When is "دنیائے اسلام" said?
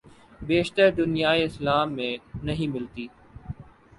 0.91-1.93